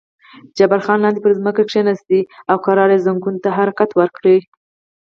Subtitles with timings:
[0.57, 2.09] جبار خان لاندې پر ځمکه کېناست
[2.51, 4.39] او ورو یې زنګون ته حرکات ورکړل.